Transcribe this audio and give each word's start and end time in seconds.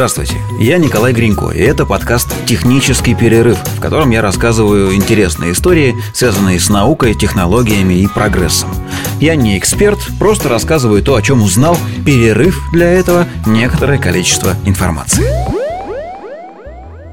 Здравствуйте, 0.00 0.40
я 0.58 0.78
Николай 0.78 1.12
Гринько, 1.12 1.50
и 1.50 1.60
это 1.60 1.84
подкаст 1.84 2.34
«Технический 2.46 3.14
перерыв», 3.14 3.58
в 3.58 3.80
котором 3.82 4.08
я 4.08 4.22
рассказываю 4.22 4.94
интересные 4.94 5.52
истории, 5.52 5.94
связанные 6.14 6.58
с 6.58 6.70
наукой, 6.70 7.14
технологиями 7.14 7.92
и 7.92 8.06
прогрессом. 8.06 8.70
Я 9.20 9.34
не 9.34 9.58
эксперт, 9.58 9.98
просто 10.18 10.48
рассказываю 10.48 11.02
то, 11.02 11.16
о 11.16 11.20
чем 11.20 11.42
узнал, 11.42 11.76
перерыв 12.06 12.58
для 12.72 12.90
этого 12.90 13.26
некоторое 13.44 13.98
количество 13.98 14.56
информации. 14.64 15.22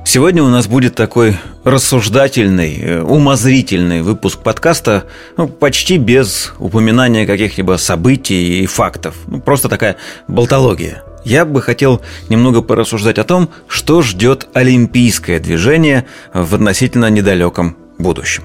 Сегодня 0.06 0.42
у 0.42 0.48
нас 0.48 0.68
будет 0.68 0.96
такой 0.96 1.36
рассуждательный, 1.66 2.78
э, 2.80 3.02
умозрительный 3.02 4.02
выпуск 4.02 4.40
подкаста, 4.40 5.08
ну, 5.36 5.50
почти 5.50 5.98
без 5.98 6.54
упоминания 6.58 7.26
каких-либо 7.26 7.76
событий 7.76 8.64
и 8.64 8.66
фактов. 8.66 9.16
Ну, 9.28 9.42
просто 9.42 9.68
такая 9.68 9.98
болтология 10.30 11.04
я 11.28 11.44
бы 11.44 11.62
хотел 11.62 12.02
немного 12.30 12.62
порассуждать 12.62 13.20
о 13.20 13.26
том, 13.26 13.50
что 13.68 14.02
ждет 14.02 14.48
олимпийское 14.54 15.40
движение 15.40 16.06
в 16.34 16.56
относительно 16.56 17.10
недалеком 17.10 17.76
будущем. 17.98 18.44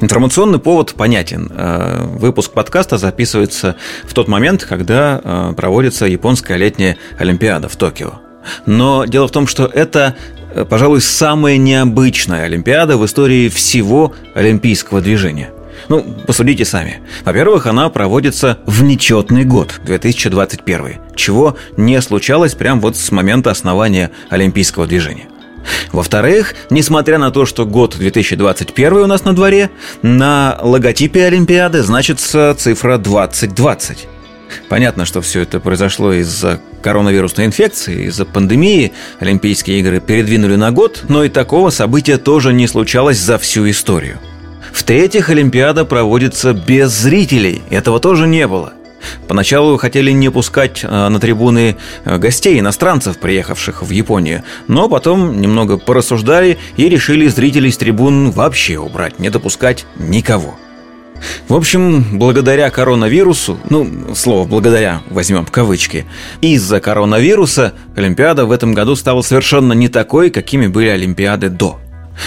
Информационный 0.00 0.58
повод 0.58 0.92
понятен. 0.94 1.50
Э, 1.54 2.04
выпуск 2.04 2.52
подкаста 2.52 2.98
записывается 2.98 3.76
в 4.04 4.12
тот 4.12 4.28
момент, 4.28 4.64
когда 4.64 5.20
э, 5.22 5.54
проводится 5.56 6.04
японская 6.06 6.58
летняя 6.58 6.98
Олимпиада 7.18 7.68
в 7.68 7.76
Токио. 7.76 8.20
Но 8.66 9.06
дело 9.06 9.26
в 9.26 9.30
том, 9.30 9.46
что 9.46 9.64
это, 9.64 10.16
э, 10.54 10.66
пожалуй, 10.66 11.00
самая 11.00 11.56
необычная 11.56 12.42
Олимпиада 12.42 12.98
в 12.98 13.06
истории 13.06 13.48
всего 13.48 14.12
олимпийского 14.34 15.00
движения. 15.00 15.50
Ну, 15.88 16.04
посудите 16.26 16.64
сами. 16.64 17.00
Во-первых, 17.24 17.66
она 17.66 17.88
проводится 17.90 18.58
в 18.66 18.82
нечетный 18.82 19.44
год, 19.44 19.80
2021, 19.84 20.98
чего 21.14 21.56
не 21.76 22.00
случалось 22.02 22.54
прямо 22.54 22.80
вот 22.80 22.96
с 22.96 23.10
момента 23.12 23.50
основания 23.50 24.10
Олимпийского 24.30 24.86
движения. 24.86 25.28
Во-вторых, 25.92 26.54
несмотря 26.70 27.18
на 27.18 27.30
то, 27.30 27.46
что 27.46 27.66
год 27.66 27.96
2021 27.98 28.92
у 28.94 29.06
нас 29.06 29.24
на 29.24 29.34
дворе, 29.34 29.70
на 30.02 30.58
логотипе 30.62 31.24
Олимпиады 31.24 31.82
значится 31.82 32.54
цифра 32.56 32.98
2020. 32.98 34.08
Понятно, 34.68 35.04
что 35.04 35.20
все 35.20 35.40
это 35.40 35.58
произошло 35.60 36.12
из-за 36.12 36.60
коронавирусной 36.82 37.46
инфекции, 37.46 38.06
из-за 38.06 38.24
пандемии. 38.24 38.92
Олимпийские 39.18 39.80
игры 39.80 40.00
передвинули 40.00 40.54
на 40.56 40.70
год, 40.70 41.04
но 41.08 41.24
и 41.24 41.28
такого 41.28 41.70
события 41.70 42.16
тоже 42.16 42.52
не 42.52 42.68
случалось 42.68 43.18
за 43.18 43.38
всю 43.38 43.68
историю. 43.68 44.18
В-третьих, 44.76 45.30
Олимпиада 45.30 45.86
проводится 45.86 46.52
без 46.52 46.90
зрителей. 46.90 47.62
Этого 47.70 47.98
тоже 47.98 48.26
не 48.26 48.46
было. 48.46 48.74
Поначалу 49.26 49.78
хотели 49.78 50.10
не 50.10 50.30
пускать 50.30 50.84
э, 50.84 51.08
на 51.08 51.18
трибуны 51.18 51.76
э, 52.04 52.18
гостей, 52.18 52.60
иностранцев, 52.60 53.18
приехавших 53.18 53.82
в 53.82 53.90
Японию, 53.90 54.42
но 54.68 54.90
потом 54.90 55.40
немного 55.40 55.78
порассуждали 55.78 56.58
и 56.76 56.90
решили 56.90 57.26
зрителей 57.26 57.72
с 57.72 57.78
трибун 57.78 58.32
вообще 58.32 58.76
убрать, 58.76 59.18
не 59.18 59.30
допускать 59.30 59.86
никого. 59.96 60.56
В 61.48 61.54
общем, 61.54 62.18
благодаря 62.18 62.68
коронавирусу, 62.68 63.58
ну, 63.70 64.14
слово 64.14 64.46
«благодаря» 64.46 65.00
возьмем 65.08 65.46
в 65.46 65.50
кавычки, 65.50 66.04
из-за 66.42 66.80
коронавируса 66.80 67.72
Олимпиада 67.96 68.44
в 68.44 68.52
этом 68.52 68.74
году 68.74 68.94
стала 68.94 69.22
совершенно 69.22 69.72
не 69.72 69.88
такой, 69.88 70.28
какими 70.28 70.66
были 70.66 70.88
Олимпиады 70.88 71.48
до– 71.48 71.80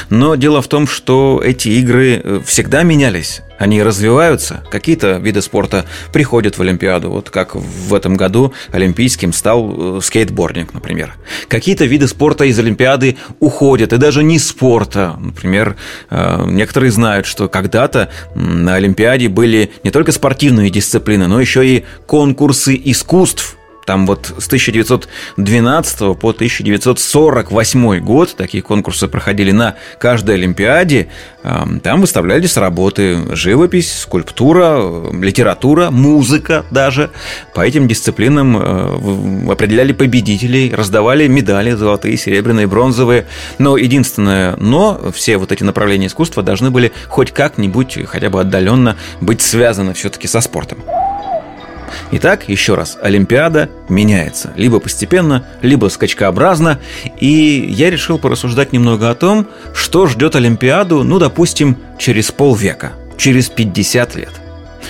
но 0.09 0.35
дело 0.35 0.61
в 0.61 0.67
том, 0.67 0.87
что 0.87 1.41
эти 1.43 1.69
игры 1.69 2.21
э, 2.23 2.41
всегда 2.45 2.83
менялись. 2.83 3.41
Они 3.57 3.83
развиваются. 3.83 4.63
Какие-то 4.71 5.17
виды 5.17 5.41
спорта 5.41 5.85
приходят 6.13 6.57
в 6.57 6.61
Олимпиаду. 6.61 7.09
Вот 7.09 7.29
как 7.29 7.55
в 7.55 7.93
этом 7.93 8.15
году 8.15 8.53
олимпийским 8.71 9.33
стал 9.33 9.97
э, 9.97 10.01
скейтбординг, 10.01 10.73
например. 10.73 11.15
Какие-то 11.49 11.85
виды 11.85 12.07
спорта 12.07 12.45
из 12.45 12.57
Олимпиады 12.57 13.17
уходят. 13.39 13.91
И 13.91 13.97
даже 13.97 14.23
не 14.23 14.39
спорта. 14.39 15.17
Например, 15.19 15.75
э, 16.09 16.45
некоторые 16.47 16.91
знают, 16.91 17.25
что 17.25 17.49
когда-то 17.49 18.09
на 18.33 18.75
Олимпиаде 18.75 19.27
были 19.27 19.71
не 19.83 19.91
только 19.91 20.13
спортивные 20.13 20.69
дисциплины, 20.69 21.27
но 21.27 21.41
еще 21.41 21.67
и 21.67 21.83
конкурсы 22.07 22.79
искусств 22.81 23.57
там 23.89 24.05
вот 24.05 24.31
с 24.37 24.45
1912 24.45 25.99
по 26.19 26.29
1948 26.29 27.99
год 28.01 28.35
такие 28.37 28.61
конкурсы 28.61 29.07
проходили 29.07 29.49
на 29.49 29.77
каждой 29.97 30.35
Олимпиаде. 30.35 31.07
Там 31.41 31.99
выставлялись 31.99 32.55
работы 32.55 33.35
живопись, 33.35 34.01
скульптура, 34.01 35.09
литература, 35.11 35.89
музыка 35.89 36.67
даже. 36.69 37.09
По 37.55 37.61
этим 37.61 37.87
дисциплинам 37.87 38.57
э, 38.57 39.51
определяли 39.51 39.93
победителей, 39.93 40.71
раздавали 40.71 41.25
медали 41.25 41.71
золотые, 41.71 42.15
серебряные, 42.15 42.67
бронзовые. 42.67 43.25
Но 43.57 43.75
единственное 43.75 44.55
но, 44.57 45.01
все 45.15 45.37
вот 45.37 45.51
эти 45.51 45.63
направления 45.63 46.07
искусства 46.07 46.43
должны 46.43 46.69
были 46.69 46.91
хоть 47.07 47.31
как-нибудь, 47.31 47.97
хотя 48.05 48.29
бы 48.29 48.39
отдаленно 48.39 48.97
быть 49.19 49.41
связаны 49.41 49.95
все-таки 49.95 50.27
со 50.27 50.41
спортом. 50.41 50.77
Итак, 52.11 52.49
еще 52.49 52.75
раз, 52.75 52.97
Олимпиада 53.01 53.69
меняется. 53.87 54.51
Либо 54.55 54.79
постепенно, 54.79 55.45
либо 55.61 55.87
скачкообразно. 55.87 56.79
И 57.19 57.65
я 57.69 57.89
решил 57.89 58.19
порассуждать 58.19 58.73
немного 58.73 59.09
о 59.09 59.15
том, 59.15 59.47
что 59.73 60.07
ждет 60.07 60.35
Олимпиаду, 60.35 61.03
ну, 61.03 61.19
допустим, 61.19 61.77
через 61.97 62.31
полвека, 62.31 62.93
через 63.17 63.49
50 63.49 64.15
лет. 64.15 64.31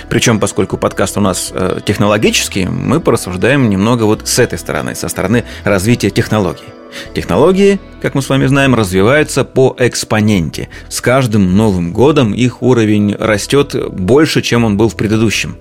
Причем, 0.10 0.40
поскольку 0.40 0.78
подкаст 0.78 1.18
у 1.18 1.22
нас 1.22 1.52
э, 1.54 1.80
технологический, 1.86 2.66
мы 2.66 3.00
порассуждаем 3.00 3.70
немного 3.70 4.04
вот 4.04 4.28
с 4.28 4.40
этой 4.40 4.58
стороны, 4.58 4.96
со 4.96 5.08
стороны 5.10 5.46
развития 5.64 6.10
технологий. 6.10 6.66
Технологии, 7.14 7.80
как 8.02 8.16
мы 8.16 8.22
с 8.22 8.30
вами 8.30 8.48
знаем, 8.48 8.74
развиваются 8.74 9.44
по 9.44 9.76
экспоненте. 9.78 10.70
С 10.90 11.02
каждым 11.02 11.56
новым 11.56 11.94
годом 11.94 12.34
их 12.34 12.62
уровень 12.62 13.16
растет 13.16 13.76
больше, 13.92 14.42
чем 14.42 14.64
он 14.64 14.78
был 14.78 14.90
в 14.90 14.96
предыдущем. 14.96 15.58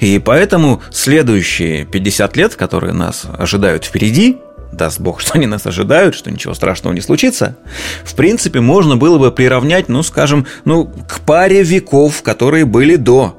И 0.00 0.18
поэтому 0.18 0.82
следующие 0.90 1.84
50 1.84 2.36
лет, 2.36 2.54
которые 2.56 2.92
нас 2.92 3.24
ожидают 3.38 3.84
впереди, 3.84 4.38
даст 4.72 5.00
бог, 5.00 5.20
что 5.22 5.34
они 5.34 5.46
нас 5.46 5.66
ожидают, 5.66 6.14
что 6.14 6.30
ничего 6.30 6.54
страшного 6.54 6.94
не 6.94 7.00
случится, 7.00 7.56
в 8.04 8.14
принципе, 8.14 8.60
можно 8.60 8.96
было 8.96 9.18
бы 9.18 9.32
приравнять, 9.32 9.88
ну, 9.88 10.02
скажем, 10.02 10.46
ну, 10.64 10.86
к 11.08 11.20
паре 11.20 11.62
веков, 11.62 12.22
которые 12.22 12.64
были 12.64 12.96
до. 12.96 13.38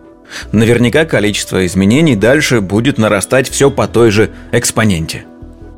Наверняка 0.52 1.06
количество 1.06 1.66
изменений 1.66 2.16
дальше 2.16 2.60
будет 2.60 2.98
нарастать 2.98 3.50
все 3.50 3.70
по 3.70 3.88
той 3.88 4.10
же 4.10 4.32
экспоненте. 4.52 5.26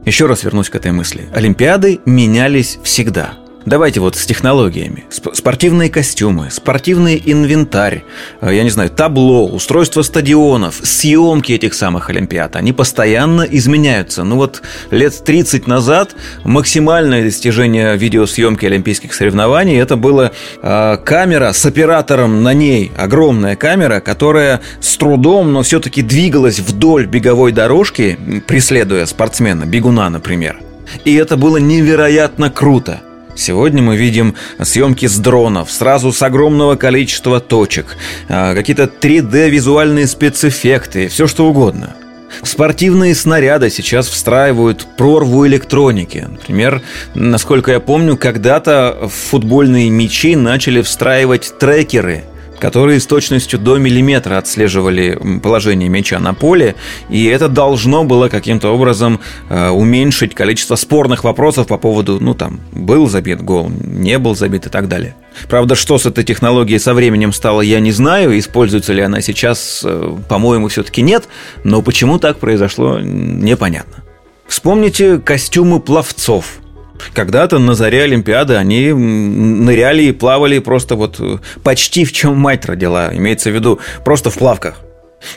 Еще 0.05 0.25
раз 0.25 0.43
вернусь 0.43 0.69
к 0.69 0.75
этой 0.75 0.93
мысли. 0.93 1.27
Олимпиады 1.33 1.99
менялись 2.05 2.79
всегда– 2.81 3.33
Давайте 3.67 3.99
вот 3.99 4.15
с 4.15 4.25
технологиями. 4.25 5.03
Спортивные 5.09 5.89
костюмы, 5.89 6.49
спортивный 6.51 7.21
инвентарь, 7.25 8.05
э, 8.39 8.55
я 8.55 8.63
не 8.63 8.69
знаю, 8.69 8.89
табло, 8.89 9.45
устройство 9.45 10.03
стадионов, 10.03 10.79
съемки 10.83 11.51
этих 11.51 11.73
самых 11.73 12.09
Олимпиад, 12.09 12.55
они 12.55 12.71
постоянно 12.71 13.41
изменяются. 13.41 14.23
Ну 14.23 14.37
вот 14.37 14.61
лет 14.89 15.21
30 15.21 15.67
назад 15.67 16.15
максимальное 16.45 17.25
достижение 17.25 17.97
видеосъемки 17.97 18.65
олимпийских 18.65 19.13
соревнований 19.13 19.77
это 19.77 19.97
была 19.97 20.31
э, 20.61 20.97
камера 21.03 21.51
с 21.51 21.65
оператором 21.65 22.43
на 22.43 22.53
ней, 22.53 22.93
огромная 22.97 23.57
камера, 23.57 23.99
которая 23.99 24.61
с 24.79 24.95
трудом, 24.95 25.51
но 25.51 25.63
все-таки 25.63 26.01
двигалась 26.01 26.59
вдоль 26.59 27.05
беговой 27.05 27.51
дорожки, 27.51 28.17
преследуя 28.47 29.05
спортсмена, 29.05 29.65
бегуна, 29.65 30.09
например. 30.09 30.57
И 31.03 31.13
это 31.15 31.35
было 31.35 31.57
невероятно 31.57 32.49
круто. 32.49 33.01
Сегодня 33.37 33.83
мы 33.83 33.95
видим 33.95 34.35
съемки 34.59 35.05
с 35.05 35.17
дронов, 35.19 35.71
сразу 35.71 36.11
с 36.11 36.21
огромного 36.23 36.75
количества 36.75 37.39
точек, 37.39 37.95
а, 38.27 38.55
какие-то 38.55 38.85
3D-визуальные 38.85 40.07
спецэффекты, 40.07 41.07
все 41.07 41.27
что 41.27 41.47
угодно. 41.47 41.95
спортивные 42.43 43.15
снаряды 43.15 43.69
сейчас 43.69 44.07
встраивают 44.07 44.85
прорву 44.97 45.47
электроники. 45.47 46.25
Например, 46.29 46.81
насколько 47.15 47.71
я 47.71 47.79
помню, 47.79 48.17
когда-то 48.17 48.97
в 49.01 49.29
футбольные 49.29 49.89
мячи 49.89 50.35
начали 50.35 50.81
встраивать 50.81 51.53
трекеры– 51.59 52.23
которые 52.59 52.99
с 52.99 53.05
точностью 53.05 53.59
до 53.59 53.77
миллиметра 53.77 54.37
отслеживали 54.37 55.17
положение 55.41 55.89
мяча 55.89 56.19
на 56.19 56.33
поле, 56.33 56.75
и 57.09 57.25
это 57.25 57.47
должно 57.47 58.03
было 58.03 58.29
каким-то 58.29 58.69
образом 58.69 59.19
э, 59.49 59.69
уменьшить 59.69 60.33
количество 60.33 60.75
спорных 60.75 61.23
вопросов 61.23 61.67
по 61.67 61.77
поводу, 61.77 62.19
ну 62.19 62.33
там, 62.33 62.59
был 62.71 63.07
забит 63.07 63.41
гол, 63.41 63.69
не 63.69 64.17
был 64.19 64.35
забит 64.35 64.65
и 64.65 64.69
так 64.69 64.87
далее. 64.87 65.15
Правда, 65.49 65.75
что 65.75 65.97
с 65.97 66.05
этой 66.05 66.23
технологией 66.23 66.79
со 66.79 66.93
временем 66.93 67.31
стало, 67.31 67.61
я 67.61 67.79
не 67.79 67.91
знаю, 67.91 68.37
используется 68.37 68.93
ли 68.93 69.01
она 69.01 69.21
сейчас, 69.21 69.81
э, 69.83 70.15
по-моему, 70.27 70.67
все-таки 70.67 71.01
нет, 71.01 71.27
но 71.63 71.81
почему 71.81 72.19
так 72.19 72.39
произошло, 72.39 72.99
непонятно. 72.99 74.03
Вспомните 74.47 75.19
костюмы 75.19 75.79
пловцов– 75.79 76.59
когда-то 77.13 77.59
на 77.59 77.75
заре 77.75 78.03
Олимпиады 78.03 78.55
они 78.55 78.91
ныряли 78.93 80.03
и 80.03 80.11
плавали 80.11 80.59
просто 80.59 80.95
вот 80.95 81.17
э, 81.19 81.37
почти 81.63 82.05
в 82.05 82.11
чем 82.11 82.37
мать 82.37 82.65
родила, 82.65 83.09
имеется 83.13 83.49
в 83.49 83.53
виду 83.53 83.79
просто 84.03 84.29
в 84.29 84.37
плавках. 84.37 84.81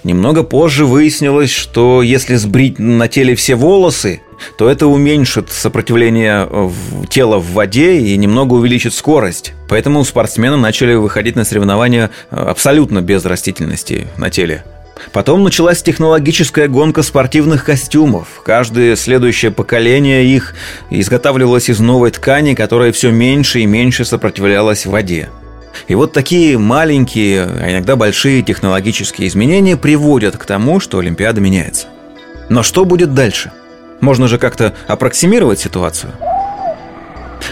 Немного 0.04 0.42
позже 0.42 0.84
выяснилось, 0.84 1.50
что 1.50 2.02
если 2.02 2.36
сбрить 2.36 2.78
на 2.78 3.08
теле 3.08 3.34
все 3.34 3.54
волосы, 3.54 4.20
то 4.58 4.68
это 4.68 4.86
уменьшит 4.86 5.50
сопротивление 5.50 6.48
тела 7.08 7.38
в 7.38 7.52
воде 7.52 7.98
и 7.98 8.16
немного 8.16 8.54
увеличит 8.54 8.94
скорость. 8.94 9.52
Поэтому 9.68 10.04
спортсмены 10.04 10.56
начали 10.56 10.94
выходить 10.94 11.36
на 11.36 11.44
соревнования 11.44 12.10
э, 12.30 12.36
абсолютно 12.36 13.00
без 13.00 13.24
растительности 13.24 14.06
на 14.16 14.30
теле. 14.30 14.64
Потом 15.12 15.42
началась 15.42 15.82
технологическая 15.82 16.68
гонка 16.68 17.02
спортивных 17.02 17.64
костюмов. 17.64 18.42
Каждое 18.44 18.96
следующее 18.96 19.50
поколение 19.50 20.24
их 20.24 20.54
изготавливалось 20.90 21.68
из 21.68 21.80
новой 21.80 22.10
ткани, 22.10 22.54
которая 22.54 22.92
все 22.92 23.10
меньше 23.10 23.60
и 23.60 23.66
меньше 23.66 24.04
сопротивлялась 24.04 24.86
воде. 24.86 25.28
И 25.88 25.94
вот 25.94 26.12
такие 26.12 26.58
маленькие, 26.58 27.42
а 27.44 27.70
иногда 27.70 27.96
большие 27.96 28.42
технологические 28.42 29.28
изменения 29.28 29.76
приводят 29.76 30.36
к 30.36 30.44
тому, 30.44 30.80
что 30.80 30.98
Олимпиада 30.98 31.40
меняется. 31.40 31.86
Но 32.48 32.62
что 32.62 32.84
будет 32.84 33.14
дальше? 33.14 33.52
Можно 34.00 34.28
же 34.28 34.38
как-то 34.38 34.74
аппроксимировать 34.86 35.60
ситуацию– 35.60 36.12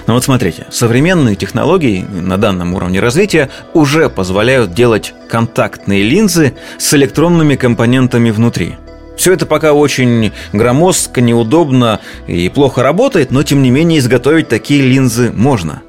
но 0.07 0.15
вот 0.15 0.25
смотрите, 0.25 0.67
современные 0.71 1.37
технологии 1.37 2.05
на 2.11 2.37
данном 2.37 2.75
уровне 2.75 3.01
развития 3.01 3.51
уже 3.75 4.09
позволяют 4.09 4.75
делать 4.75 5.15
контактные 5.29 6.03
линзы 6.03 6.55
с 6.79 6.95
электронными 6.95 7.55
компонентами 7.55 8.31
внутри. 8.31 8.77
Все 9.17 9.33
это 9.33 9.47
пока 9.47 9.73
очень 9.73 10.33
громоздко, 10.53 11.21
неудобно 11.21 12.01
и 12.29 12.49
плохо 12.49 12.83
работает, 12.85 13.33
но 13.33 13.43
тем 13.43 13.63
не 13.63 13.71
менее 13.71 13.99
изготовить 13.99 14.49
такие 14.49 14.81
линзы 14.81 15.33
можно. 15.33 15.83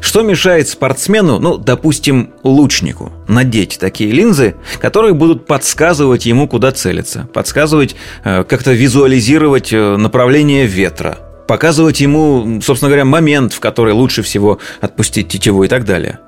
Что 0.00 0.22
мешает 0.22 0.68
спортсмену, 0.68 1.38
ну, 1.38 1.56
допустим, 1.56 2.30
лучнику, 2.42 3.12
надеть 3.28 3.78
такие 3.78 4.10
линзы, 4.10 4.56
которые 4.80 5.14
будут 5.14 5.46
подсказывать 5.46 6.26
ему, 6.26 6.48
куда 6.48 6.72
целиться, 6.72 7.28
подсказывать, 7.32 7.96
э, 8.24 8.44
как-то 8.44 8.72
визуализировать 8.72 9.72
э, 9.72 9.96
направление 9.96 10.66
ветра, 10.66 11.18
показывать 11.50 12.00
ему, 12.00 12.60
собственно 12.62 12.90
говоря, 12.90 13.04
момент, 13.04 13.54
в 13.54 13.58
который 13.58 13.92
лучше 13.92 14.22
всего 14.22 14.60
отпустить 14.80 15.30
тетиву 15.30 15.64
и 15.64 15.68
так 15.68 15.84
далее. 15.84 16.20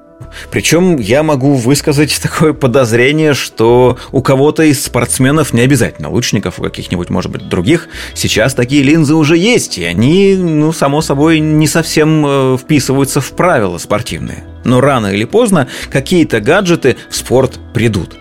Причем 0.50 0.96
я 0.96 1.22
могу 1.22 1.54
высказать 1.54 2.18
такое 2.20 2.52
подозрение, 2.54 3.32
что 3.32 3.98
у 4.10 4.20
кого-то 4.20 4.64
из 4.64 4.84
спортсменов, 4.84 5.52
не 5.52 5.60
обязательно 5.60 6.10
лучников, 6.10 6.58
у 6.58 6.62
каких-нибудь, 6.64 7.08
может 7.08 7.30
быть, 7.30 7.48
других, 7.48 7.86
сейчас 8.14 8.54
такие 8.54 8.82
линзы 8.82 9.14
уже 9.14 9.36
есть, 9.36 9.78
и 9.78 9.84
они, 9.84 10.34
ну, 10.34 10.72
само 10.72 11.00
собой, 11.02 11.38
не 11.38 11.68
совсем 11.68 12.24
э, 12.26 12.58
вписываются 12.60 13.20
в 13.20 13.30
правила 13.30 13.78
спортивные. 13.78 14.42
Но 14.64 14.80
рано 14.80 15.14
или 15.14 15.22
поздно 15.22 15.68
какие-то 15.88 16.40
гаджеты 16.40 16.96
в 17.08 17.14
спорт 17.14 17.60
придут. 17.72 18.16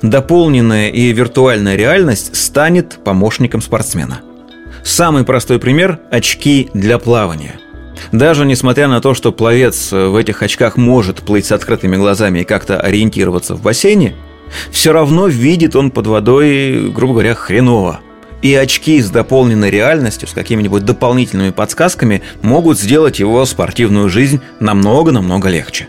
Дополненная 0.00 0.88
и 0.88 1.12
виртуальная 1.12 1.76
реальность 1.76 2.34
станет 2.34 3.04
помощником 3.04 3.60
спортсмена. 3.60 4.22
Самый 4.86 5.24
простой 5.24 5.58
пример– 5.58 5.98
очки 6.12 6.70
для 6.72 6.98
плавания. 6.98 7.58
Даже 8.12 8.46
несмотря 8.46 8.86
на 8.86 9.00
то, 9.00 9.14
что 9.14 9.32
пловец 9.32 9.90
в 9.90 10.14
этих 10.14 10.44
очках 10.44 10.76
может 10.76 11.22
плыть 11.22 11.46
с 11.46 11.50
открытыми 11.50 11.96
глазами 11.96 12.38
и 12.38 12.44
как-то 12.44 12.80
ориентироваться 12.80 13.56
в 13.56 13.62
бассейне, 13.62 14.14
все 14.70 14.92
равно 14.92 15.26
видит 15.26 15.74
он 15.74 15.90
под 15.90 16.06
водой, 16.06 16.88
грубо 16.92 17.14
говоря, 17.14 17.34
хреново. 17.34 17.98
И 18.42 18.54
очки 18.54 19.02
с 19.02 19.10
дополненной 19.10 19.70
реальностью, 19.70 20.28
с 20.28 20.32
какими-нибудь 20.32 20.84
дополнительными 20.84 21.50
подсказками 21.50 22.22
могут 22.42 22.78
сделать 22.78 23.18
его 23.18 23.44
спортивную 23.44 24.08
жизнь 24.08 24.40
намного-намного 24.60 25.48
легче. 25.48 25.88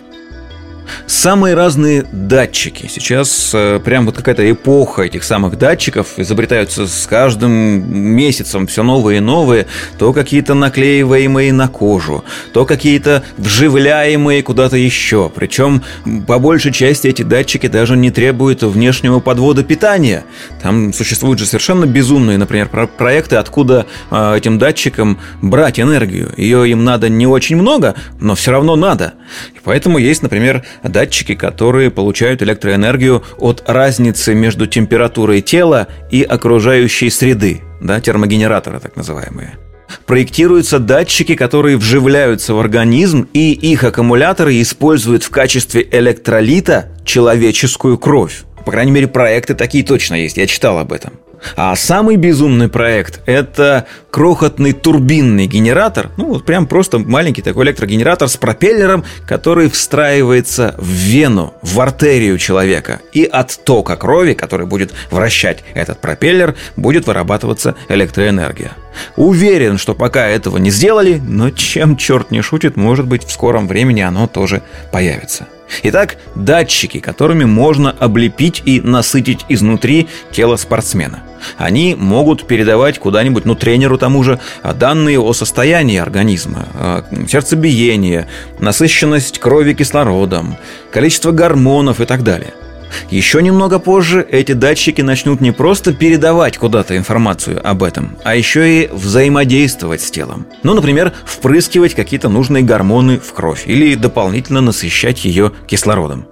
Самые 1.06 1.56
разные 1.56 2.06
датчики. 2.12 2.88
Сейчас 2.88 3.52
э, 3.54 3.80
прям 3.84 4.06
вот 4.06 4.16
какая-то 4.16 4.50
эпоха 4.50 5.04
этих 5.04 5.24
самых 5.24 5.58
датчиков 5.58 6.18
изобретаются 6.18 6.88
с 6.88 7.06
каждым 7.08 7.52
месяцем 7.96 8.68
все 8.68 8.84
новые 8.84 9.18
и 9.18 9.22
новые. 9.22 9.68
То 9.98 10.14
какие-то 10.14 10.54
наклеиваемые 10.54 11.54
на 11.54 11.68
кожу, 11.68 12.24
то 12.54 12.66
какие-то 12.66 13.24
вживляемые 13.38 14.44
куда-то 14.44 14.78
еще. 14.78 15.32
Причем 15.34 15.84
по 16.28 16.40
большей 16.40 16.72
части 16.72 17.08
эти 17.08 17.22
датчики 17.22 17.68
даже 17.68 17.96
не 17.96 18.12
требуют 18.12 18.64
внешнего 18.64 19.20
подвода 19.20 19.64
питания. 19.64 20.24
Там 20.62 20.94
существуют 20.94 21.40
же 21.40 21.46
совершенно 21.46 21.86
безумные, 21.86 22.38
например, 22.38 22.70
проекты, 22.70 23.36
откуда 23.36 23.86
э, 24.12 24.38
этим 24.38 24.60
датчикам 24.60 25.20
брать 25.42 25.80
энергию. 25.80 26.34
Ее 26.38 26.70
им 26.70 26.84
надо 26.84 27.10
не 27.10 27.28
очень 27.28 27.58
много, 27.58 27.96
но 28.20 28.36
все 28.36 28.52
равно 28.52 28.76
надо. 28.76 29.14
И 29.56 29.60
поэтому 29.64 29.98
есть, 29.98 30.24
например, 30.24 30.64
датчики, 30.84 31.36
которые 31.36 31.92
получают 31.92 32.42
электроэнергию 32.42 33.24
от 33.38 33.64
разницы 33.68 34.34
между 34.34 34.68
температурой 34.68 35.42
тела 35.42 35.88
и 36.12 36.24
окружающей 36.24 37.10
среды, 37.10 37.62
да, 37.82 38.00
термогенераторы 38.00 38.80
так 38.80 38.96
называемые. 38.96 39.58
Проектируются 40.06 40.80
датчики, 40.80 41.36
которые 41.36 41.78
вживляются 41.78 42.54
в 42.54 42.60
организм, 42.60 43.28
и 43.34 43.54
их 43.54 43.84
аккумуляторы 43.84 44.62
используют 44.62 45.24
в 45.24 45.30
качестве 45.30 45.88
электролита 45.92 46.90
человеческую 47.06 47.98
кровь. 47.98 48.44
По 48.66 48.72
крайней 48.72 48.92
мере, 48.92 49.08
проекты 49.08 49.54
такие 49.54 49.84
точно 49.84 50.16
есть, 50.16 50.38
я 50.38 50.46
читал 50.46 50.78
об 50.78 50.92
этом. 50.92 51.14
А 51.56 51.76
самый 51.76 52.16
безумный 52.16 52.70
проект– 52.70 53.22
это 53.26 53.86
крохотный 54.12 54.74
турбинный 54.74 55.48
генератор, 55.48 56.10
ну, 56.18 56.26
вот 56.26 56.46
прям 56.46 56.66
просто 56.66 57.00
маленький 57.00 57.42
такой 57.42 57.66
электрогенератор 57.66 58.28
с 58.28 58.38
пропеллером, 58.38 59.04
который 59.28 59.70
встраивается 59.70 60.76
в 60.78 60.88
вену, 60.88 61.54
в 61.62 61.80
артерию 61.80 62.38
человека. 62.38 63.02
И 63.14 63.24
от 63.26 63.60
тока 63.64 63.96
крови, 63.96 64.34
который 64.34 64.66
будет 64.66 64.92
вращать 65.12 65.64
этот 65.74 66.02
пропеллер, 66.02 66.56
будет 66.76 67.08
вырабатываться 67.08 67.76
электроэнергия. 67.90 68.72
Уверен, 69.16 69.78
что 69.78 69.94
пока 69.94 70.28
этого 70.28 70.58
не 70.58 70.70
сделали, 70.70 71.22
но 71.26 71.50
чем 71.50 71.98
черт 71.98 72.32
не 72.32 72.42
шутит, 72.42 72.76
может 72.76 73.06
быть, 73.06 73.24
в 73.24 73.32
скором 73.32 73.68
времени 73.68 74.02
оно 74.02 74.28
тоже 74.28 74.62
появится. 74.92 75.48
Итак, 75.84 76.18
датчики, 76.36 77.00
которыми 77.00 77.44
можно 77.44 77.92
облепить 77.92 78.62
и 78.66 78.80
насытить 78.80 79.46
изнутри 79.50 80.08
тело 80.32 80.56
спортсмена. 80.56 81.24
Они 81.58 81.96
могут 81.96 82.48
передавать 82.48 83.00
куда-нибудь, 83.00 83.46
ну, 83.46 83.56
тренеру 83.56 83.98
тому 83.98 84.24
же, 84.24 84.40
а, 84.64 84.74
данные 84.74 85.20
о 85.20 85.34
состоянии 85.34 85.98
организма, 85.98 86.68
а, 86.74 87.06
сердцебиение, 87.28 88.28
насыщенность 88.60 89.40
крови 89.40 89.74
кислородом, 89.74 90.56
количество 90.92 91.32
гормонов 91.32 92.02
и 92.02 92.06
так 92.06 92.24
далее– 92.24 92.54
еще 93.10 93.42
немного 93.42 93.80
позже 93.80 94.26
эти 94.30 94.52
датчики 94.52 95.02
начнут 95.02 95.42
не 95.42 95.52
просто 95.52 95.94
передавать 95.94 96.58
куда-то 96.58 96.98
информацию 96.98 97.62
об 97.68 97.84
этом, 97.84 98.18
а 98.24 98.36
еще 98.36 98.84
и 98.84 98.90
взаимодействовать 98.92 100.02
с 100.02 100.12
телом. 100.12 100.46
Ну, 100.64 100.74
например, 100.74 101.14
впрыскивать 101.26 101.94
какие-то 101.94 102.30
нужные 102.30 102.64
гормоны 102.64 103.20
в 103.20 103.34
кровь 103.34 103.64
или 103.66 103.96
дополнительно 103.96 104.62
насыщать 104.62 105.26
ее 105.26 105.52
кислородом. 105.68 106.28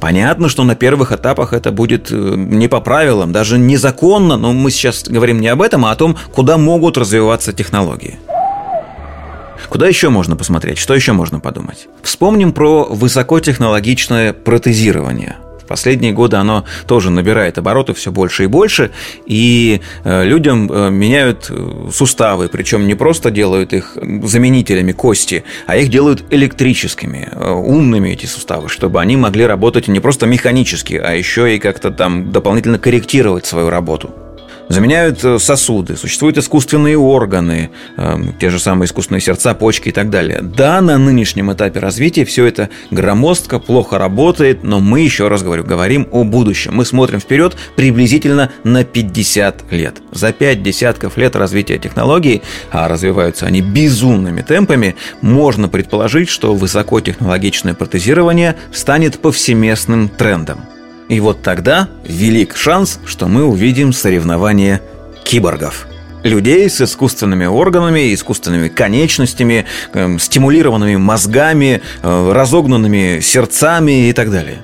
Понятно, 0.00 0.48
что 0.48 0.64
на 0.64 0.76
первых 0.76 1.12
этапах 1.12 1.52
это 1.52 1.70
будет 1.70 2.10
э, 2.10 2.14
не 2.14 2.68
по 2.68 2.80
правилам, 2.80 3.32
даже 3.32 3.58
незаконно, 3.58 4.36
но 4.36 4.52
мы 4.52 4.70
сейчас 4.70 5.04
говорим 5.06 5.40
не 5.40 5.48
об 5.48 5.60
этом, 5.60 5.84
а 5.84 5.90
о 5.90 5.96
том, 5.96 6.16
куда 6.32 6.56
могут 6.56 6.96
развиваться 6.96 7.52
технологии. 7.52 8.18
Куда 9.68 9.88
еще 9.88 10.08
можно 10.08 10.36
посмотреть? 10.36 10.78
Что 10.78 10.94
еще 10.94 11.12
можно 11.12 11.40
подумать? 11.40 11.88
Вспомним 12.02 12.52
про 12.52 12.84
высокотехнологичное 12.84 14.32
протезирование. 14.32 15.36
В 15.64 15.66
последние 15.66 16.12
годы 16.12 16.36
оно 16.36 16.64
тоже 16.86 17.10
набирает 17.10 17.56
обороты 17.56 17.94
все 17.94 18.12
больше 18.12 18.44
и 18.44 18.46
больше, 18.46 18.90
и 19.24 19.80
э, 20.04 20.24
людям 20.24 20.70
э, 20.70 20.90
меняют 20.90 21.46
э, 21.48 21.88
суставы, 21.90 22.48
причем 22.48 22.86
не 22.86 22.94
просто 22.94 23.30
делают 23.30 23.72
их 23.72 23.96
заменителями 24.22 24.92
кости, 24.92 25.44
а 25.66 25.76
их 25.76 25.88
делают 25.88 26.24
электрическими, 26.30 27.30
умными 27.34 28.10
эти 28.10 28.26
суставы, 28.26 28.68
чтобы 28.68 29.00
они 29.00 29.16
могли 29.16 29.46
работать 29.46 29.88
не 29.88 30.00
просто 30.00 30.26
механически, 30.26 30.94
а 30.94 31.12
еще 31.12 31.56
и 31.56 31.58
как-то 31.58 31.90
там 31.90 32.30
дополнительно 32.30 32.78
корректировать 32.78 33.46
свою 33.46 33.70
работу. 33.70 34.23
Заменяют 34.68 35.22
э, 35.24 35.38
сосуды, 35.38 35.96
существуют 35.96 36.38
искусственные 36.38 36.96
органы, 36.96 37.70
э, 37.96 38.16
те 38.40 38.50
же 38.50 38.58
самые 38.58 38.86
искусственные 38.86 39.20
сердца, 39.20 39.54
почки 39.54 39.90
и 39.90 39.92
так 39.92 40.08
далее. 40.10 40.40
Да, 40.42 40.80
на 40.80 40.96
нынешнем 40.96 41.52
этапе 41.52 41.80
развития 41.80 42.24
все 42.24 42.46
это 42.46 42.70
громоздко, 42.90 43.58
плохо 43.58 43.98
работает, 43.98 44.62
но 44.62 44.80
мы, 44.80 45.00
еще 45.00 45.28
раз 45.28 45.42
говорю, 45.42 45.64
говорим 45.64 46.08
о 46.12 46.24
будущем. 46.24 46.74
Мы 46.74 46.84
смотрим 46.86 47.20
вперед 47.20 47.56
приблизительно 47.76 48.50
на 48.64 48.84
50 48.84 49.70
лет. 49.72 49.96
За 50.12 50.32
5 50.32 50.62
десятков 50.62 51.18
лет 51.18 51.36
развития 51.36 51.78
технологий, 51.78 52.42
а 52.70 52.88
развиваются 52.88 53.46
они 53.46 53.60
безумными 53.60 54.40
темпами, 54.40 54.96
можно 55.20 55.68
предположить, 55.68 56.28
что 56.30 56.54
высокотехнологичное 56.54 57.74
протезирование 57.74 58.56
станет 58.72 59.18
повсеместным 59.18 60.08
трендом. 60.08 60.60
И 61.08 61.20
вот 61.20 61.42
тогда 61.42 61.88
велик 62.04 62.56
шанс, 62.56 62.98
что 63.04 63.26
мы 63.26 63.44
увидим 63.44 63.92
соревнования 63.92 64.80
киборгов. 65.24 65.86
Людей 66.22 66.70
с 66.70 66.80
искусственными 66.80 67.44
органами, 67.44 68.14
искусственными 68.14 68.68
конечностями, 68.68 69.66
э, 69.92 70.16
стимулированными 70.18 70.96
мозгами, 70.96 71.82
э, 72.02 72.32
разогнанными 72.32 73.20
сердцами 73.20 74.08
и 74.08 74.12
так 74.14 74.30
далее. 74.30 74.62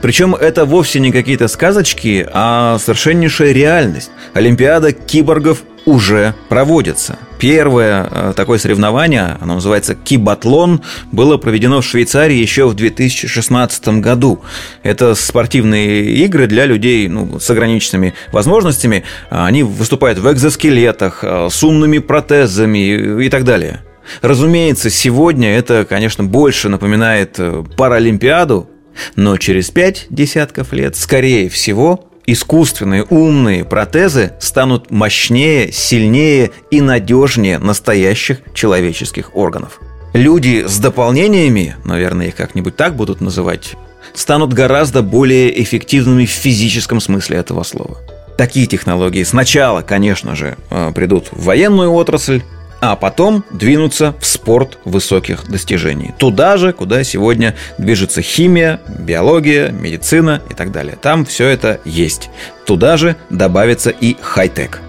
Причем 0.00 0.34
это 0.34 0.64
вовсе 0.64 1.00
не 1.00 1.12
какие-то 1.12 1.48
сказочки, 1.48 2.26
а 2.32 2.78
совершеннейшая 2.78 3.52
реальность. 3.52 4.10
Олимпиада 4.32 4.92
киборгов 4.92 5.64
уже 5.84 6.34
проводятся. 6.48 7.18
Первое 7.38 8.08
э, 8.08 8.32
такое 8.36 8.58
соревнование, 8.58 9.36
оно 9.40 9.54
называется 9.54 9.94
Кибатлон, 9.94 10.82
было 11.10 11.38
проведено 11.38 11.80
в 11.80 11.84
Швейцарии 11.84 12.36
еще 12.36 12.68
в 12.68 12.74
2016 12.74 13.88
году. 14.00 14.40
Это 14.82 15.14
спортивные 15.14 16.04
игры 16.24 16.46
для 16.46 16.66
людей 16.66 17.08
ну, 17.08 17.40
с 17.40 17.50
ограниченными 17.50 18.14
возможностями. 18.30 19.04
Они 19.28 19.62
выступают 19.64 20.18
в 20.18 20.30
экзоскелетах, 20.30 21.24
э, 21.24 21.48
с 21.50 21.62
умными 21.64 21.98
протезами 21.98 23.24
и 23.24 23.28
так 23.28 23.44
далее. 23.44 23.82
Разумеется, 24.20 24.90
сегодня 24.90 25.56
это, 25.56 25.84
конечно, 25.84 26.24
больше 26.24 26.68
напоминает 26.68 27.36
э, 27.38 27.64
Паралимпиаду, 27.76 28.68
но 29.16 29.36
через 29.36 29.70
пять 29.70 30.06
десятков 30.10 30.72
лет, 30.72 30.96
скорее 30.96 31.48
всего, 31.48 32.11
искусственные 32.26 33.04
умные 33.04 33.64
протезы 33.64 34.32
станут 34.40 34.90
мощнее, 34.90 35.72
сильнее 35.72 36.50
и 36.70 36.80
надежнее 36.80 37.58
настоящих 37.58 38.38
человеческих 38.54 39.34
органов. 39.34 39.80
Люди 40.12 40.64
с 40.66 40.78
дополнениями, 40.78 41.76
наверное, 41.84 42.28
их 42.28 42.36
как-нибудь 42.36 42.76
так 42.76 42.96
будут 42.96 43.20
называть, 43.20 43.74
станут 44.14 44.52
гораздо 44.52 45.02
более 45.02 45.62
эффективными 45.62 46.26
в 46.26 46.30
физическом 46.30 47.00
смысле 47.00 47.38
этого 47.38 47.62
слова. 47.62 47.98
Такие 48.36 48.66
технологии 48.66 49.22
сначала, 49.24 49.82
конечно 49.82 50.34
же, 50.34 50.56
э, 50.70 50.92
придут 50.94 51.28
в 51.32 51.44
военную 51.44 51.92
отрасль, 51.92 52.42
а 52.82 52.96
потом 52.96 53.44
двинуться 53.52 54.12
в 54.18 54.26
спорт 54.26 54.76
высоких 54.84 55.48
достижений. 55.48 56.12
Туда 56.18 56.56
же, 56.56 56.72
куда 56.72 57.04
сегодня 57.04 57.54
движется 57.78 58.22
химия, 58.22 58.80
биология, 58.88 59.70
медицина 59.70 60.42
и 60.50 60.54
так 60.54 60.72
далее. 60.72 60.98
Там 61.00 61.24
все 61.24 61.46
это 61.46 61.80
есть. 61.84 62.28
Туда 62.66 62.96
же 62.96 63.14
добавится 63.30 63.90
и 63.90 64.16
хай-тек. 64.20 64.80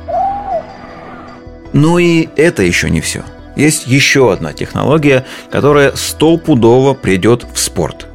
Ну 1.71 1.99
и 1.99 2.29
это 2.35 2.63
еще 2.63 2.89
не 2.89 2.99
все. 2.99 3.23
Есть 3.55 3.85
еще 3.85 4.33
одна 4.33 4.53
технология, 4.53 5.23
которая 5.51 5.95
стопудово 5.95 6.95
придет 6.95 7.45
в 7.53 7.59
спорт. 7.59 8.07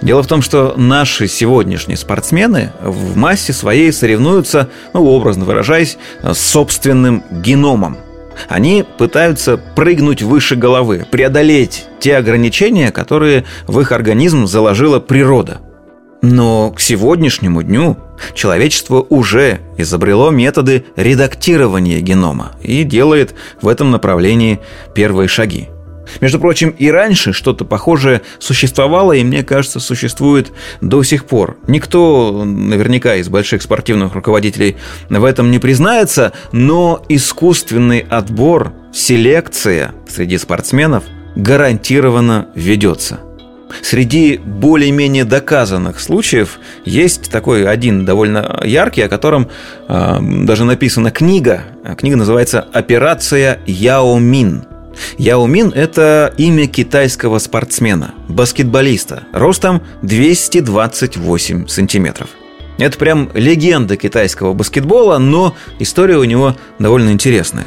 Дело 0.00 0.22
в 0.22 0.28
том, 0.28 0.40
что 0.40 0.72
наши 0.78 1.28
сегодняшние 1.28 1.98
спортсмены 1.98 2.72
в 2.80 3.18
массе 3.18 3.52
своей 3.52 3.92
соревнуются, 3.92 4.70
ну, 4.94 5.04
образно 5.04 5.44
выражаясь, 5.44 5.98
с 6.22 6.38
собственным 6.38 7.22
геномом– 7.30 7.98
они 8.48 8.84
пытаются 8.98 9.56
прыгнуть 9.56 10.22
выше 10.22 10.56
головы, 10.56 11.06
преодолеть 11.10 11.86
те 11.98 12.16
ограничения, 12.16 12.90
которые 12.90 13.44
в 13.66 13.80
их 13.80 13.92
организм 13.92 14.46
заложила 14.46 15.00
природа. 15.00 15.60
Но 16.22 16.70
к 16.70 16.80
сегодняшнему 16.80 17.62
дню 17.62 17.96
человечество 18.34 19.04
уже 19.08 19.60
изобрело 19.78 20.30
методы 20.30 20.84
редактирования 20.96 22.00
генома 22.00 22.52
и 22.62 22.84
делает 22.84 23.34
в 23.62 23.68
этом 23.68 23.90
направлении 23.90 24.60
первые 24.94 25.28
шаги. 25.28 25.68
Между 26.20 26.38
прочим, 26.38 26.70
и 26.70 26.90
раньше 26.90 27.32
что-то 27.32 27.64
похожее 27.64 28.22
существовало, 28.38 29.12
и 29.12 29.24
мне 29.24 29.42
кажется, 29.42 29.80
существует 29.80 30.52
до 30.80 31.02
сих 31.02 31.24
пор. 31.24 31.56
Никто 31.66 32.44
наверняка 32.44 33.16
из 33.16 33.28
больших 33.28 33.62
спортивных 33.62 34.14
руководителей 34.14 34.76
в 35.08 35.24
этом 35.24 35.50
не 35.50 35.58
признается, 35.58 36.32
но 36.52 37.04
искусственный 37.08 38.00
отбор, 38.00 38.72
селекция 38.92 39.92
среди 40.08 40.38
спортсменов 40.38 41.04
гарантированно 41.36 42.48
ведется. 42.54 43.20
Среди 43.82 44.38
более-менее 44.38 45.24
доказанных 45.24 46.00
случаев 46.00 46.58
есть 46.84 47.30
такой 47.30 47.68
один 47.68 48.04
довольно 48.04 48.60
яркий, 48.64 49.02
о 49.02 49.08
котором 49.08 49.48
э, 49.88 50.18
даже 50.20 50.64
написана 50.64 51.10
книга. 51.10 51.62
Книга 51.96 52.16
называется 52.16 52.66
«Операция 52.72 53.60
Яо 53.66 54.18
Мин». 54.18 54.64
Яо 55.18 55.46
Мин– 55.46 55.72
это 55.74 56.32
имя 56.36 56.66
китайского 56.66 57.38
спортсмена, 57.38 58.14
баскетболиста, 58.28 59.24
ростом 59.32 59.82
228 60.02 61.66
сантиметров. 61.68 62.30
Это 62.78 62.96
прям 62.96 63.30
легенда 63.34 63.96
китайского 63.96 64.54
баскетбола, 64.54 65.18
но 65.18 65.54
история 65.78 66.16
у 66.16 66.24
него 66.24 66.56
довольно 66.78 67.10
интересная. 67.10 67.66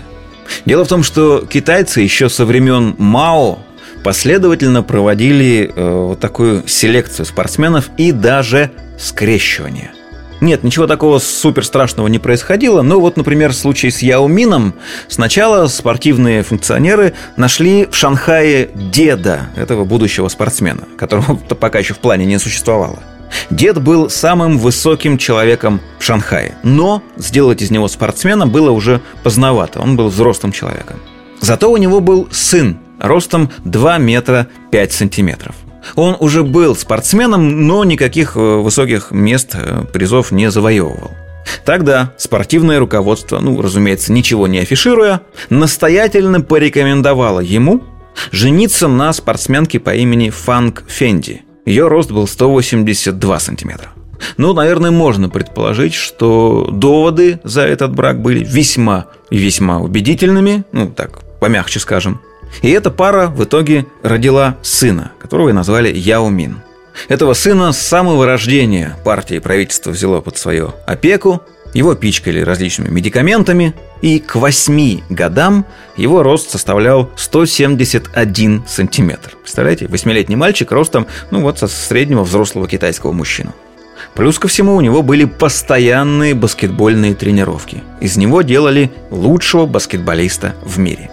Дело 0.66 0.86
в 0.86 0.88
том, 0.88 1.04
что 1.04 1.46
китайцы 1.46 2.02
еще 2.02 2.30
со 2.30 2.46
времен 2.46 2.96
Мао 2.98 3.60
последовательно 4.04 4.84
проводили 4.84 5.72
э, 5.74 5.90
вот 5.92 6.20
такую 6.20 6.64
селекцию 6.68 7.26
спортсменов 7.26 7.90
и 7.98 8.12
даже 8.12 8.72
скрещивание– 8.98 9.92
нет, 10.44 10.64
ничего 10.64 10.88
такого 10.88 11.20
супер 11.20 11.66
страшного 11.66 12.08
не 12.08 12.20
происходило, 12.20 12.82
но 12.82 13.00
вот, 13.00 13.18
например, 13.18 13.52
в 13.52 13.56
случае 13.56 13.92
с 13.92 14.00
Яо 14.00 14.28
Мином 14.28 14.76
сначала 15.08 15.68
спортивные 15.68 16.44
функционеры 16.44 17.14
нашли 17.38 17.88
в 17.90 17.96
Шанхае 17.96 18.70
деда 18.76 19.48
этого 19.56 19.86
будущего 19.86 20.28
спортсмена, 20.28 20.84
которого 20.98 21.36
пока 21.60 21.80
еще 21.80 21.94
в 21.94 22.00
плане 22.00 22.26
не 22.26 22.38
существовало. 22.40 23.00
Дед 23.50 23.82
был 23.82 24.10
самым 24.10 24.60
высоким 24.60 25.18
человеком 25.18 25.82
в 25.98 26.04
Шанхае, 26.04 26.56
но 26.62 27.02
сделать 27.18 27.62
из 27.62 27.72
него 27.72 27.88
спортсмена 27.88 28.46
было 28.46 28.72
уже 28.72 29.02
поздновато, 29.24 29.80
он 29.80 29.96
был 29.96 30.10
взрослым 30.10 30.52
человеком. 30.52 31.00
Зато 31.40 31.72
у 31.72 31.78
него 31.78 32.00
был 32.00 32.28
сын 32.32 32.78
ростом 33.00 33.50
2 33.66 33.98
метра 33.98 34.48
5 34.72 34.94
сантиметров. 34.94 35.56
Он 35.96 36.16
уже 36.20 36.44
был 36.44 36.76
спортсменом, 36.76 37.68
но 37.68 37.84
никаких 37.84 38.36
э, 38.36 38.40
высоких 38.40 39.12
мест, 39.12 39.56
э, 39.56 39.86
призов 39.92 40.32
не 40.32 40.50
завоевывал. 40.50 41.12
Тогда 41.66 42.14
спортивное 42.18 42.80
руководство, 42.80 43.40
ну, 43.40 43.62
разумеется, 43.62 44.12
ничего 44.12 44.48
не 44.48 44.60
афишируя, 44.60 45.22
настоятельно 45.50 46.42
порекомендовало 46.42 47.42
ему 47.42 47.84
жениться 48.32 48.88
на 48.88 49.12
спортсменке 49.14 49.80
по 49.80 49.94
имени 49.94 50.30
Фанг 50.30 50.84
Фенди. 50.88 51.42
Ее 51.66 51.88
рост 51.88 52.12
был 52.12 52.28
182 52.28 53.40
сантиметра. 53.40 53.90
Ну, 54.38 54.54
наверное, 54.54 54.92
можно 54.92 55.30
предположить, 55.30 55.94
что 55.94 56.70
доводы 56.72 57.40
за 57.44 57.62
этот 57.62 57.94
брак 57.94 58.22
были 58.22 58.44
весьма 58.44 59.08
и 59.30 59.38
весьма 59.38 59.80
убедительными, 59.80 60.64
ну, 60.72 60.90
так, 60.90 61.20
помягче 61.40 61.80
скажем. 61.80 62.22
И 62.62 62.70
эта 62.70 62.92
пара 62.92 63.28
в 63.28 63.44
итоге 63.44 63.86
родила 64.04 64.58
сына, 64.62 65.12
которого 65.20 65.50
и 65.50 65.54
назвали 65.54 65.94
Яо 65.94 66.30
Мин. 66.30 66.62
Этого 67.08 67.34
сына 67.34 67.72
с 67.72 67.80
самого 67.80 68.26
рождения 68.26 68.96
партия 69.04 69.38
и 69.38 69.40
правительство 69.40 69.92
взяло 69.92 70.22
под 70.22 70.38
свою 70.38 70.74
опеку, 70.86 71.42
его 71.74 71.96
пичкали 71.96 72.40
различными 72.42 72.90
медикаментами, 72.90 73.74
и 74.02 74.20
к 74.20 74.36
8 74.36 75.02
годам 75.10 75.66
его 75.98 76.22
рост 76.22 76.52
составлял 76.52 77.10
171 77.16 78.64
сантиметр. 78.68 79.36
Представляете, 79.42 79.88
восьмилетний 79.88 80.36
мальчик 80.36 80.72
ростом, 80.72 81.08
ну 81.32 81.42
вот, 81.42 81.58
со 81.58 81.68
среднего 81.68 82.24
взрослого 82.24 82.68
китайского 82.68 83.12
мужчину. 83.12 83.54
Плюс 84.14 84.38
ко 84.38 84.48
всему 84.48 84.76
у 84.76 84.82
него 84.82 85.02
были 85.02 85.26
постоянные 85.26 86.36
баскетбольные 86.36 87.16
тренировки. 87.16 87.82
Из 88.02 88.18
него 88.18 88.44
делали 88.44 88.92
лучшего 89.10 89.66
баскетболиста 89.66 90.56
в 90.64 90.78
мире 90.78 91.10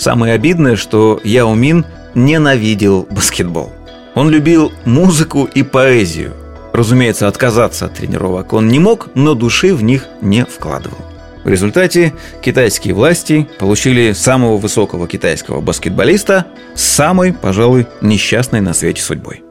Самое 0.00 0.32
обидное, 0.32 0.76
что 0.76 1.20
Яо 1.24 1.54
Мин 1.54 1.84
ненавидел 2.14 3.06
баскетбол. 3.10 3.70
Он 4.14 4.30
любил 4.30 4.72
музыку 4.86 5.44
и 5.44 5.62
поэзию. 5.62 6.32
Разумеется, 6.72 7.28
отказаться 7.28 7.84
от 7.84 7.96
тренировок 7.96 8.54
он 8.54 8.68
не 8.68 8.78
мог, 8.78 9.10
но 9.14 9.34
души 9.34 9.74
в 9.74 9.82
них 9.82 10.06
не 10.22 10.46
вкладывал. 10.46 10.96
В 11.44 11.48
результате 11.48 12.14
китайские 12.40 12.94
власти 12.94 13.46
получили 13.58 14.12
самого 14.12 14.56
высокого 14.56 15.06
китайского 15.06 15.60
баскетболиста 15.60 16.46
с 16.74 16.82
самой, 16.82 17.34
пожалуй, 17.34 17.86
несчастной 18.00 18.62
на 18.62 18.72
свете 18.72 19.02
судьбой. 19.02 19.42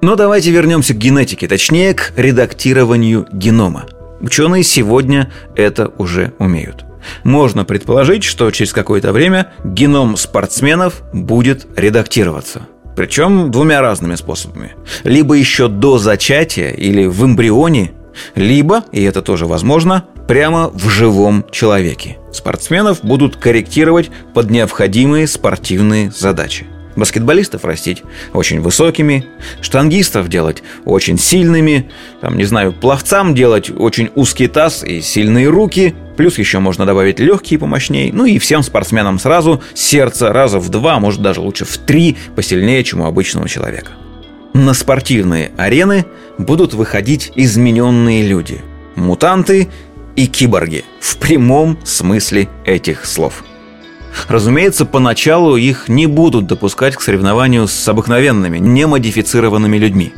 Но 0.00 0.14
давайте 0.14 0.52
вернемся 0.52 0.94
к 0.94 0.98
генетике, 0.98 1.48
точнее 1.48 1.94
к 1.94 2.12
редактированию 2.16 3.26
генома. 3.32 3.86
Ученые 4.20 4.62
сегодня 4.62 5.32
это 5.56 5.92
уже 5.98 6.34
умеют. 6.38 6.84
Можно 7.24 7.64
предположить, 7.64 8.24
что 8.24 8.50
через 8.50 8.72
какое-то 8.72 9.12
время 9.12 9.52
геном 9.64 10.16
спортсменов 10.16 11.02
будет 11.12 11.66
редактироваться. 11.76 12.66
Причем 12.96 13.50
двумя 13.50 13.80
разными 13.80 14.14
способами. 14.16 14.74
Либо 15.04 15.34
еще 15.34 15.68
до 15.68 15.98
зачатия 15.98 16.70
или 16.70 17.06
в 17.06 17.24
эмбрионе, 17.24 17.92
либо, 18.34 18.84
и 18.92 19.02
это 19.02 19.22
тоже 19.22 19.46
возможно, 19.46 20.04
прямо 20.28 20.68
в 20.68 20.88
живом 20.88 21.44
человеке. 21.50 22.18
Спортсменов 22.32 23.02
будут 23.02 23.36
корректировать 23.36 24.10
под 24.34 24.50
необходимые 24.50 25.26
спортивные 25.26 26.10
задачи 26.10 26.66
баскетболистов 26.96 27.64
растить 27.64 28.02
очень 28.32 28.60
высокими, 28.60 29.26
штангистов 29.60 30.28
делать 30.28 30.62
очень 30.84 31.18
сильными, 31.18 31.90
там, 32.20 32.36
не 32.36 32.44
знаю, 32.44 32.72
пловцам 32.72 33.34
делать 33.34 33.70
очень 33.70 34.10
узкий 34.14 34.48
таз 34.48 34.84
и 34.84 35.00
сильные 35.00 35.48
руки, 35.48 35.94
плюс 36.16 36.38
еще 36.38 36.58
можно 36.58 36.86
добавить 36.86 37.18
легкие 37.18 37.58
помощнее, 37.58 38.12
ну 38.12 38.24
и 38.24 38.38
всем 38.38 38.62
спортсменам 38.62 39.18
сразу 39.18 39.62
сердце 39.74 40.32
раза 40.32 40.58
в 40.58 40.68
два, 40.68 40.98
может 40.98 41.22
даже 41.22 41.40
лучше 41.40 41.64
в 41.64 41.78
три 41.78 42.16
посильнее, 42.34 42.84
чем 42.84 43.00
у 43.00 43.06
обычного 43.06 43.48
человека. 43.48 43.92
На 44.52 44.74
спортивные 44.74 45.52
арены 45.56 46.04
будут 46.38 46.74
выходить 46.74 47.32
измененные 47.36 48.26
люди, 48.26 48.60
мутанты 48.96 49.68
и 50.14 50.26
киборги 50.26 50.84
в 51.00 51.16
прямом 51.16 51.78
смысле 51.84 52.48
этих 52.64 53.06
слов. 53.06 53.44
Разумеется, 54.28 54.84
поначалу 54.84 55.56
их 55.56 55.88
не 55.88 56.06
будут 56.06 56.46
допускать 56.46 56.96
к 56.96 57.00
соревнованию 57.00 57.66
с 57.66 57.88
обыкновенными, 57.88 58.58
немодифицированными 58.58 59.76
людьми. 59.76 60.12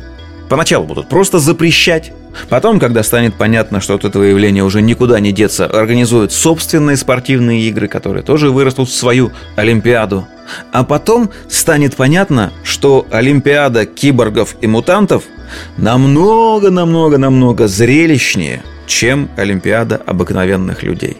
Поначалу 0.49 0.85
будут 0.85 1.09
просто 1.09 1.39
запрещать. 1.39 2.11
Потом, 2.49 2.79
когда 2.79 3.01
станет 3.01 3.35
понятно, 3.35 3.81
что 3.81 3.95
от 3.95 4.05
этого 4.05 4.23
явления 4.23 4.63
уже 4.63 4.81
никуда 4.81 5.19
не 5.19 5.31
деться, 5.31 5.65
организуют 5.65 6.31
собственные 6.31 6.97
спортивные 6.97 7.61
игры, 7.61 7.87
которые 7.87 8.23
тоже 8.23 8.51
вырастут 8.51 8.89
в 8.89 8.93
свою 8.93 9.31
Олимпиаду. 9.55 10.27
А 10.71 10.83
потом 10.83 11.31
станет 11.49 11.95
понятно, 11.95 12.51
что 12.63 13.07
Олимпиада 13.09 13.85
киборгов 13.85 14.55
и 14.61 14.67
мутантов 14.67 15.23
намного-намного-намного 15.77 17.67
зрелищнее, 17.67 18.61
чем 18.85 19.29
Олимпиада 19.37 19.95
обыкновенных 20.05 20.83
людей. 20.83 21.17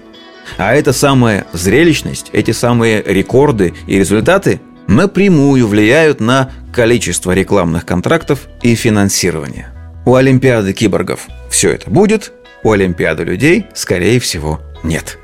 А 0.57 0.73
эта 0.75 0.93
самая 0.93 1.45
зрелищность, 1.53 2.29
эти 2.33 2.51
самые 2.51 3.01
рекорды 3.03 3.73
и 3.87 3.97
результаты 3.97 4.61
напрямую 4.87 5.67
влияют 5.67 6.19
на 6.19 6.51
количество 6.73 7.31
рекламных 7.31 7.85
контрактов 7.85 8.47
и 8.61 8.75
финансирование. 8.75 9.69
У 10.05 10.15
Олимпиады 10.15 10.73
киборгов 10.73 11.27
все 11.49 11.71
это 11.71 11.89
будет, 11.89 12.31
у 12.63 12.71
Олимпиады 12.71 13.23
людей, 13.23 13.65
скорее 13.73 14.19
всего, 14.19 14.59
нет. 14.83 15.17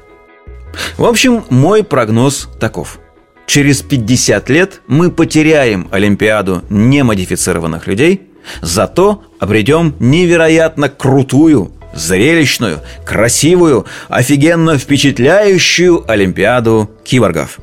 В 0.98 1.06
общем, 1.06 1.44
мой 1.50 1.84
прогноз 1.84 2.50
таков. 2.60 3.00
Через 3.46 3.82
50 3.82 4.50
лет 4.50 4.82
мы 4.88 5.12
потеряем 5.12 5.88
Олимпиаду 5.92 6.64
немодифицированных 6.70 7.86
людей, 7.86 8.30
зато 8.62 9.24
обретем 9.40 9.96
невероятно 10.00 10.90
крутую, 10.90 11.74
зрелищную, 11.94 12.82
красивую, 13.06 13.86
офигенно 14.10 14.78
впечатляющую 14.78 16.04
Олимпиаду 16.10 16.90
киборгов. 17.04 17.60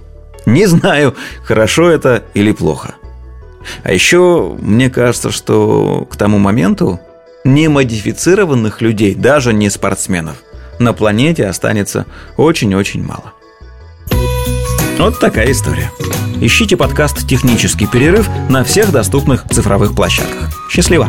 Не 0.47 0.67
знаю, 0.67 1.15
хорошо 1.45 1.91
это 1.91 2.23
или 2.35 2.53
плохо. 2.53 2.95
А 3.83 3.93
еще 3.93 4.57
мне 4.61 4.89
кажется, 4.89 5.31
что 5.31 6.07
к 6.11 6.17
тому 6.17 6.39
моменту 6.39 7.01
немодифицированных 7.45 8.81
людей, 8.81 9.15
даже 9.15 9.53
не 9.53 9.71
спортсменов, 9.71 10.37
на 10.79 10.93
планете 10.93 11.47
останется 11.47 12.07
очень-очень 12.37 13.03
мало. 13.03 13.33
Вот 14.99 15.21
такая 15.21 15.51
история. 15.53 15.91
Ищите 16.41 16.77
подкаст 16.77 17.27
«Технический 17.27 17.87
перерыв» 17.87 18.29
на 18.49 18.65
всех 18.65 18.91
доступных 18.91 19.45
цифровых 19.49 19.95
площадках. 19.95 20.51
Счастливо! 20.71 21.09